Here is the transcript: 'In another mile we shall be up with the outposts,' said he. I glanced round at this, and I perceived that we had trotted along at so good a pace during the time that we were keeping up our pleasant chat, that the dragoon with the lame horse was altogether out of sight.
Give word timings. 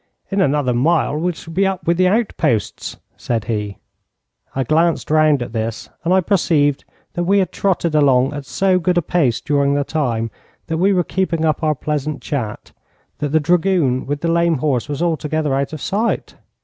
'In 0.31 0.41
another 0.41 0.73
mile 0.73 1.15
we 1.15 1.31
shall 1.33 1.53
be 1.53 1.67
up 1.67 1.85
with 1.85 1.97
the 1.97 2.07
outposts,' 2.07 2.97
said 3.17 3.43
he. 3.45 3.77
I 4.55 4.63
glanced 4.63 5.11
round 5.11 5.43
at 5.43 5.53
this, 5.53 5.89
and 6.03 6.11
I 6.11 6.21
perceived 6.21 6.83
that 7.13 7.25
we 7.25 7.37
had 7.37 7.51
trotted 7.51 7.93
along 7.93 8.33
at 8.33 8.47
so 8.47 8.79
good 8.79 8.97
a 8.97 9.03
pace 9.03 9.39
during 9.41 9.75
the 9.75 9.83
time 9.83 10.31
that 10.65 10.77
we 10.79 10.91
were 10.91 11.03
keeping 11.03 11.45
up 11.45 11.61
our 11.61 11.75
pleasant 11.75 12.19
chat, 12.19 12.71
that 13.19 13.29
the 13.29 13.39
dragoon 13.39 14.07
with 14.07 14.21
the 14.21 14.31
lame 14.31 14.55
horse 14.55 14.89
was 14.89 15.03
altogether 15.03 15.53
out 15.53 15.71
of 15.71 15.79
sight. 15.79 16.35